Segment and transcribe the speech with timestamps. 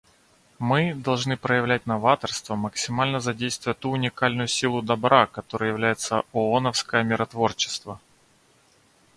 [0.57, 7.99] Мы должны проявлять новаторство, максимально задействуя ту уникальную силу добра, которой является ооновское миротворчество.